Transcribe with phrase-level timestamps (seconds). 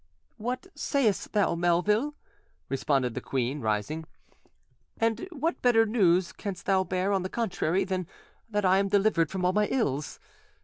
[0.37, 2.15] "What sayest thou, Melville?"
[2.69, 4.05] responded the queen, rising;
[4.99, 8.07] "and what better news canst thou bear, on the contrary, than
[8.49, 10.19] that I am delivered from all my ills?